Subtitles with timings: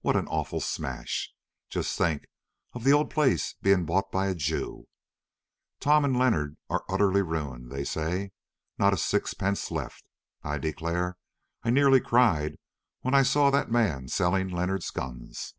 [0.00, 1.34] What an awful smash!
[1.68, 2.24] Just think
[2.72, 4.88] of the old place being bought by a Jew!
[5.80, 8.32] Tom and Leonard are utterly ruined, they say,
[8.78, 10.08] not a sixpence left.
[10.42, 11.18] I declare
[11.62, 12.56] I nearly cried
[13.02, 15.52] when I saw that man selling Leonard's guns."